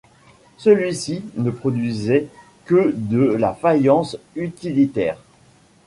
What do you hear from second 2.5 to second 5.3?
que de la faïence utilitaire.